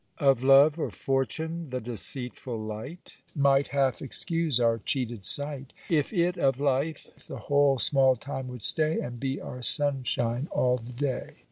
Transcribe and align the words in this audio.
Of 0.17 0.43
love 0.43 0.79
or 0.79 0.89
fortune 0.89 1.67
the 1.69 1.79
deceitful 1.79 2.57
light 2.59 3.17
Might 3.35 3.67
half 3.67 4.01
excuse 4.01 4.59
our 4.59 4.79
cheated 4.79 5.23
sight, 5.25 5.73
If 5.89 6.11
it 6.11 6.39
of 6.39 6.59
life 6.59 7.11
the 7.27 7.37
whole 7.37 7.77
small 7.77 8.15
time 8.15 8.47
would 8.47 8.63
stay, 8.63 8.99
And 8.99 9.19
be 9.19 9.39
our 9.39 9.61
sunshine 9.61 10.47
all 10.51 10.77
the 10.77 10.91
day. 10.93 11.29